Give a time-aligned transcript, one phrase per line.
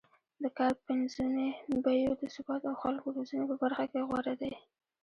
[0.43, 1.47] د کار پنځونې،
[1.83, 4.53] بیو د ثبات او خلکو روزنې په برخه کې غوره دی